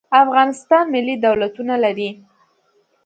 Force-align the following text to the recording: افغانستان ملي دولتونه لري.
افغانستان 0.23 0.85
ملي 0.93 1.15
دولتونه 1.25 1.75
لري. 1.83 2.09